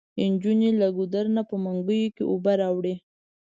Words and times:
انجونې 0.23 0.69
له 0.79 0.87
ګودر 0.97 1.25
نه 1.35 1.41
په 1.49 1.55
منګيو 1.63 2.13
کې 2.15 2.23
اوبه 2.31 2.53
راوړي. 2.61 2.95